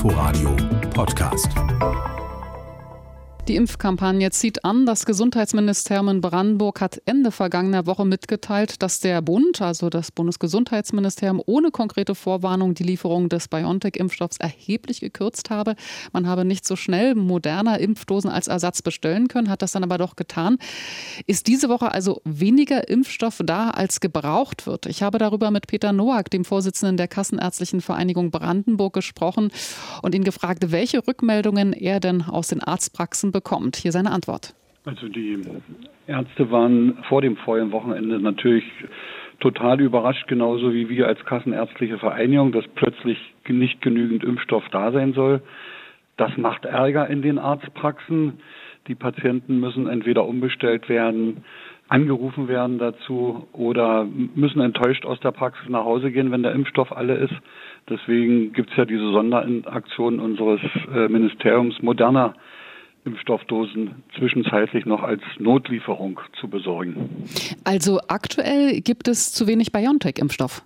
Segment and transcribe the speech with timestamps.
[0.00, 0.56] Inforadio
[0.94, 1.52] Podcast.
[3.48, 4.86] Die Impfkampagne zieht an.
[4.86, 11.42] Das Gesundheitsministerium in Brandenburg hat Ende vergangener Woche mitgeteilt, dass der Bund, also das Bundesgesundheitsministerium,
[11.46, 15.74] ohne konkrete Vorwarnung die Lieferung des BioNTech-Impfstoffs erheblich gekürzt habe.
[16.12, 19.98] Man habe nicht so schnell moderner Impfdosen als Ersatz bestellen können, hat das dann aber
[19.98, 20.58] doch getan.
[21.26, 24.86] Ist diese Woche also weniger Impfstoff da, als gebraucht wird?
[24.86, 29.50] Ich habe darüber mit Peter Noack, dem Vorsitzenden der Kassenärztlichen Vereinigung Brandenburg, gesprochen
[30.02, 33.76] und ihn gefragt, welche Rückmeldungen er denn aus den Arztpraxen bekommt bekommt.
[33.76, 34.54] Hier seine Antwort.
[34.84, 35.38] Also die
[36.06, 38.64] Ärzte waren vor dem vorigen Wochenende natürlich
[39.40, 45.12] total überrascht, genauso wie wir als Kassenärztliche Vereinigung, dass plötzlich nicht genügend Impfstoff da sein
[45.12, 45.42] soll.
[46.16, 48.40] Das macht Ärger in den Arztpraxen.
[48.86, 51.44] Die Patienten müssen entweder umbestellt werden,
[51.88, 56.92] angerufen werden dazu oder müssen enttäuscht aus der Praxis nach Hause gehen, wenn der Impfstoff
[56.92, 57.34] alle ist.
[57.88, 60.60] Deswegen gibt es ja diese Sonderaktion unseres
[60.94, 62.34] äh, Ministeriums moderner
[63.04, 67.24] Impfstoffdosen zwischenzeitlich noch als Notlieferung zu besorgen.
[67.64, 70.62] Also aktuell gibt es zu wenig BioNTech-Impfstoff?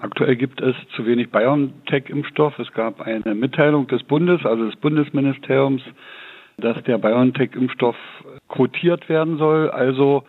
[0.00, 2.58] Aktuell gibt es zu wenig BioNTech-Impfstoff.
[2.58, 5.82] Es gab eine Mitteilung des Bundes, also des Bundesministeriums,
[6.58, 7.96] dass der BioNTech-Impfstoff
[8.48, 9.70] quotiert werden soll.
[9.70, 10.24] Also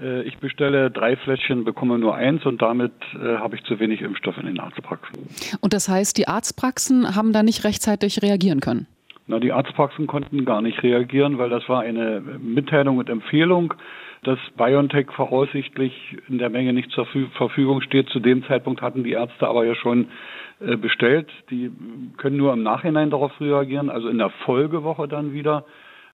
[0.00, 4.02] äh, ich bestelle drei Fläschchen, bekomme nur eins und damit äh, habe ich zu wenig
[4.02, 5.28] Impfstoff in den Arztpraxen.
[5.60, 8.86] Und das heißt, die Arztpraxen haben da nicht rechtzeitig reagieren können?
[9.28, 13.74] Na, die Arztpraxen konnten gar nicht reagieren, weil das war eine Mitteilung und Empfehlung,
[14.22, 18.08] dass BioNTech voraussichtlich in der Menge nicht zur Verfügung steht.
[18.08, 20.08] Zu dem Zeitpunkt hatten die Ärzte aber ja schon
[20.60, 21.28] äh, bestellt.
[21.50, 21.70] Die
[22.16, 25.64] können nur im Nachhinein darauf reagieren, also in der Folgewoche dann wieder.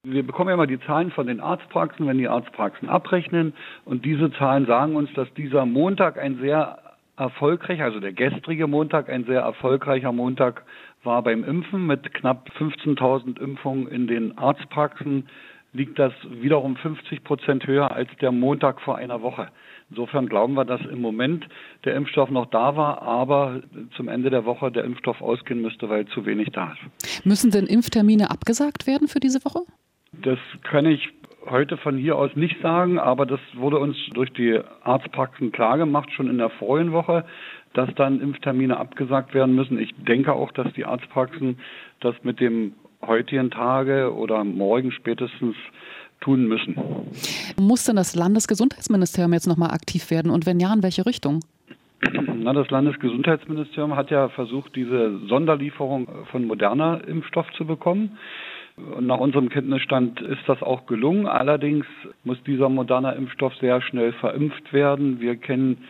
[0.03, 3.55] Wir bekommen ja immer die Zahlen von den Arztpraxen, wenn die Arztpraxen abrechnen.
[3.85, 6.79] Und diese Zahlen sagen uns, dass dieser Montag ein sehr
[7.17, 10.65] erfolgreich, also der gestrige Montag ein sehr erfolgreicher Montag
[11.05, 15.29] war beim Impfen mit knapp 15.000 Impfungen in den Arztpraxen
[15.75, 19.49] liegt das wiederum 50 Prozent höher als der Montag vor einer Woche.
[19.91, 21.47] Insofern glauben wir, dass im Moment
[21.85, 23.61] der Impfstoff noch da war, aber
[23.97, 27.27] zum Ende der Woche der Impfstoff ausgehen müsste, weil zu wenig da ist.
[27.27, 29.61] Müssen denn Impftermine abgesagt werden für diese Woche?
[30.13, 31.09] Das kann ich
[31.51, 36.31] heute von hier aus nicht sagen, aber das wurde uns durch die Arztpraxen klargemacht, schon
[36.31, 37.25] in der vorigen Woche,
[37.75, 39.79] dass dann Impftermine abgesagt werden müssen.
[39.79, 41.59] Ich denke auch, dass die Arztpraxen
[42.01, 42.73] das mit dem
[43.07, 45.57] heutigen Tage oder morgen spätestens
[46.21, 46.77] tun müssen.
[47.61, 51.41] Muss denn das Landesgesundheitsministerium jetzt nochmal aktiv werden und wenn ja, in welche Richtung?
[52.37, 58.19] Na, das Landesgesundheitsministerium hat ja versucht, diese Sonderlieferung von moderner Impfstoff zu bekommen.
[58.77, 61.27] Und nach unserem Kenntnisstand ist das auch gelungen.
[61.27, 61.87] Allerdings
[62.25, 65.21] muss dieser moderne Impfstoff sehr schnell verimpft werden.
[65.21, 65.85] Wir kennen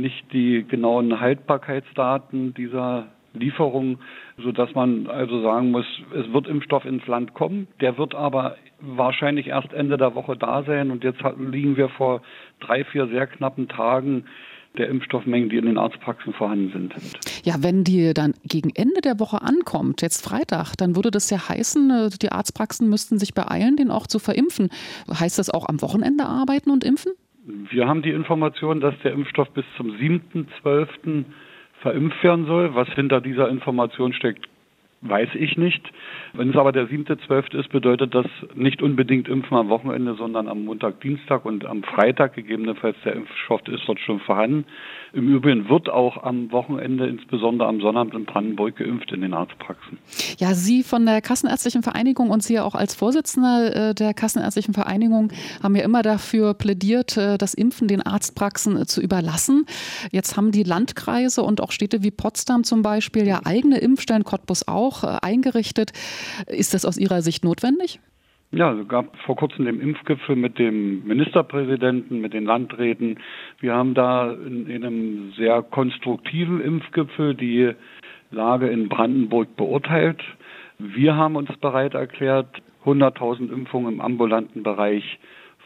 [0.00, 3.98] nicht die genauen Haltbarkeitsdaten dieser Lieferung,
[4.38, 7.68] so dass man also sagen muss, es wird Impfstoff ins Land kommen.
[7.80, 10.90] Der wird aber wahrscheinlich erst Ende der Woche da sein.
[10.90, 12.22] Und jetzt liegen wir vor
[12.60, 14.24] drei, vier sehr knappen Tagen
[14.76, 16.94] der Impfstoffmengen, die in den Arztpraxen vorhanden sind.
[17.44, 21.48] Ja, wenn die dann gegen Ende der Woche ankommt, jetzt Freitag, dann würde das ja
[21.48, 24.68] heißen, äh, die Arztpraxen müssten sich beeilen, den auch zu verimpfen.
[25.08, 27.12] Heißt das auch am Wochenende arbeiten und impfen?
[27.70, 31.24] Wir haben die Information, dass der Impfstoff bis zum 7.12.
[31.80, 32.74] verimpft werden soll.
[32.74, 34.46] Was hinter dieser Information steckt,
[35.00, 35.82] weiß ich nicht.
[36.32, 37.58] Wenn es aber der 7.12.
[37.58, 42.34] ist, bedeutet das nicht unbedingt Impfen am Wochenende, sondern am Montag, Dienstag und am Freitag
[42.34, 44.64] gegebenenfalls der Impfstoff ist dort schon vorhanden.
[45.12, 49.98] Im Übrigen wird auch am Wochenende, insbesondere am Sonnabend in Brandenburg, geimpft in den Arztpraxen.
[50.38, 55.32] Ja, Sie von der Kassenärztlichen Vereinigung und Sie auch als Vorsitzender äh, der Kassenärztlichen Vereinigung
[55.62, 59.64] haben ja immer dafür plädiert, äh, das Impfen den Arztpraxen äh, zu überlassen.
[60.12, 64.68] Jetzt haben die Landkreise und auch Städte wie Potsdam zum Beispiel ja eigene Impfstellen, Cottbus
[64.68, 65.92] auch, eingerichtet.
[66.46, 68.00] Ist das aus Ihrer Sicht notwendig?
[68.50, 73.18] Ja, es gab vor kurzem den Impfgipfel mit dem Ministerpräsidenten, mit den Landräten.
[73.60, 77.72] Wir haben da in, in einem sehr konstruktiven Impfgipfel die
[78.30, 80.22] Lage in Brandenburg beurteilt.
[80.78, 85.18] Wir haben uns bereit erklärt, 100.000 Impfungen im ambulanten Bereich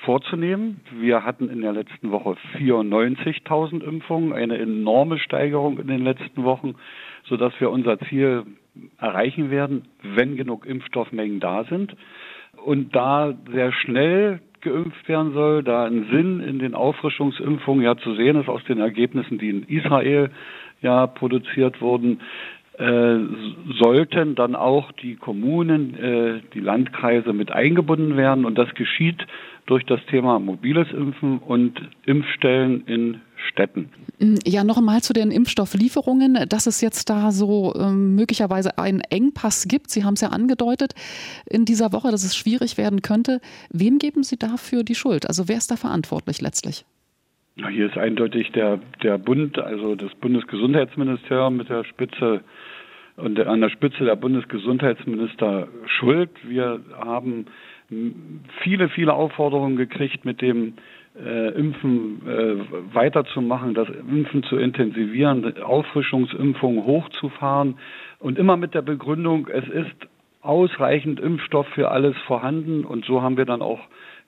[0.04, 0.80] vorzunehmen.
[0.98, 6.74] Wir hatten in der letzten Woche 94.000 Impfungen, eine enorme Steigerung in den letzten Wochen,
[7.24, 8.44] sodass wir unser Ziel
[8.98, 11.94] erreichen werden, wenn genug Impfstoffmengen da sind.
[12.64, 18.14] Und da sehr schnell geimpft werden soll, da ein Sinn in den Auffrischungsimpfungen ja zu
[18.14, 20.30] sehen ist aus den Ergebnissen, die in Israel
[20.80, 22.20] ja produziert wurden,
[22.78, 23.19] äh,
[23.78, 28.44] sollten dann auch die Kommunen, äh, die Landkreise mit eingebunden werden.
[28.44, 29.26] Und das geschieht
[29.66, 33.20] durch das Thema mobiles Impfen und Impfstellen in
[33.50, 33.90] Städten.
[34.46, 39.66] Ja, noch einmal zu den Impfstofflieferungen, dass es jetzt da so ähm, möglicherweise einen Engpass
[39.69, 39.90] gibt.
[39.90, 40.94] Sie haben es ja angedeutet
[41.48, 43.40] in dieser Woche, dass es schwierig werden könnte.
[43.70, 45.26] Wem geben Sie dafür die Schuld?
[45.28, 46.84] Also wer ist da verantwortlich letztlich?
[47.56, 52.40] Hier ist eindeutig der, der Bund, also das Bundesgesundheitsministerium mit der Spitze
[53.16, 56.31] und an der Spitze der Bundesgesundheitsminister schuld.
[56.44, 57.44] Wir haben
[58.62, 60.75] viele, viele Aufforderungen gekriegt, mit dem
[61.14, 67.76] äh, Impfen äh, weiterzumachen, das Impfen zu intensivieren, Auffrischungsimpfungen hochzufahren
[68.19, 70.08] und immer mit der Begründung, es ist
[70.40, 73.81] ausreichend Impfstoff für alles vorhanden und so haben wir dann auch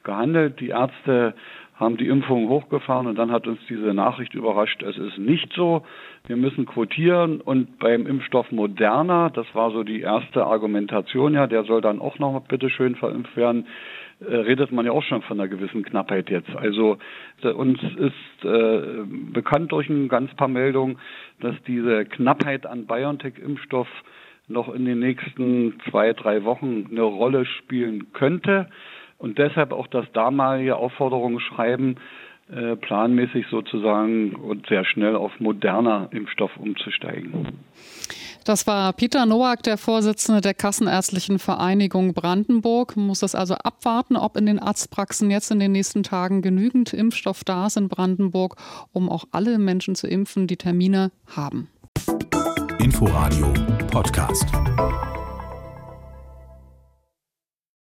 [0.04, 0.60] gehandelt.
[0.60, 1.34] Die Ärzte
[1.74, 5.84] haben die Impfungen hochgefahren und dann hat uns diese Nachricht überrascht, es ist nicht so.
[6.26, 11.64] Wir müssen quotieren und beim Impfstoff Moderna, das war so die erste Argumentation, ja, der
[11.64, 13.66] soll dann auch noch bitte schön verimpft werden,
[14.20, 16.54] äh, redet man ja auch schon von einer gewissen Knappheit jetzt.
[16.54, 16.98] Also
[17.42, 20.98] äh, uns ist äh, bekannt durch ein ganz paar Meldungen,
[21.40, 23.88] dass diese Knappheit an BioNTech-Impfstoff
[24.46, 28.68] noch in den nächsten zwei, drei Wochen eine Rolle spielen könnte
[29.18, 31.96] und deshalb auch das damalige Aufforderungsschreiben
[32.52, 37.58] äh, planmäßig sozusagen und sehr schnell auf moderner Impfstoff umzusteigen.
[38.44, 42.96] Das war Peter Nowak, der Vorsitzende der Kassenärztlichen Vereinigung Brandenburg.
[42.96, 46.92] Man muss das also abwarten, ob in den Arztpraxen jetzt in den nächsten Tagen genügend
[46.92, 48.56] Impfstoff da ist in Brandenburg,
[48.92, 51.70] um auch alle Menschen zu impfen, die Termine haben.
[52.78, 53.54] Inforadio
[53.90, 54.52] Podcast.